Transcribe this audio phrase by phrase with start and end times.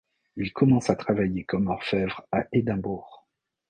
[0.35, 3.27] Il commence à travailler comme orfèvre à Édinbourg.